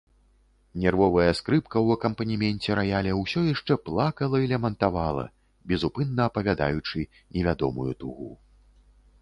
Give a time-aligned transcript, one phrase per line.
[0.83, 5.25] Нервовая скрыпка ў акампанеменце раяля ўсё яшчэ плакала і лямантавала,
[5.73, 7.05] безупынна апавядаючы
[7.39, 8.29] невядомую тугу.